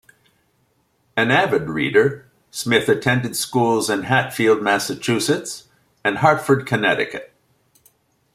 [1.15, 5.67] An avid reader, Smith attended schools in Hatfield, Massachusetts,
[6.03, 7.31] and Hartford, Connecticut.